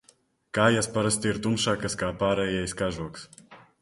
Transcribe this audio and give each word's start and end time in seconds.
Kājas 0.57 0.87
parasti 0.95 1.29
ir 1.33 1.39
tumšākas 1.43 1.99
kā 2.03 2.09
pārējais 2.25 2.77
kažoks. 2.81 3.29